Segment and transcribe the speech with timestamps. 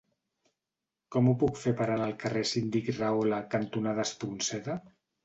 [1.15, 4.79] Com ho puc fer per anar al carrer Síndic Rahola cantonada Espronceda?